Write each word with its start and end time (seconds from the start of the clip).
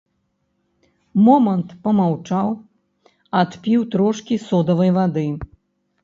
Момант 1.25 1.67
памаўчаў, 1.83 2.49
адпіў 3.41 3.81
трошкі 3.97 4.35
содавай 4.47 4.91
вады. 4.97 5.27